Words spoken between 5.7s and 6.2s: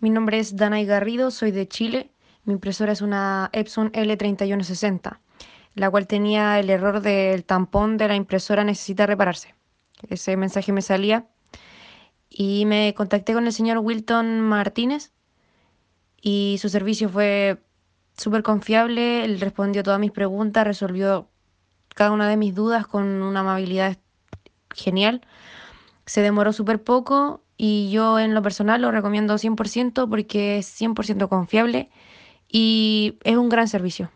la cual